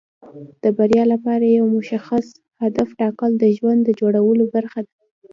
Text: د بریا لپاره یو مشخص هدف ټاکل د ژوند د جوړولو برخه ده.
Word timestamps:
د 0.63 0.65
بریا 0.77 1.03
لپاره 1.13 1.45
یو 1.57 1.65
مشخص 1.77 2.25
هدف 2.63 2.87
ټاکل 2.99 3.31
د 3.37 3.45
ژوند 3.57 3.79
د 3.83 3.89
جوړولو 3.99 4.43
برخه 4.55 4.79
ده. 4.87 4.93